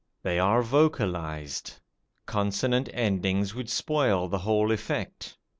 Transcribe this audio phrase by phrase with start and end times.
[0.23, 1.79] They are vocalized.
[2.25, 5.37] Consonant endings would spoil the whole effect.